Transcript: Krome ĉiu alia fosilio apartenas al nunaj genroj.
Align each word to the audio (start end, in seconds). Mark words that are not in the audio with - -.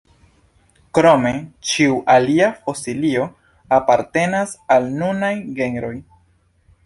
Krome 0.97 1.33
ĉiu 1.71 1.99
alia 2.13 2.47
fosilio 2.63 3.27
apartenas 3.79 4.57
al 4.77 4.87
nunaj 5.03 5.33
genroj. 5.61 5.95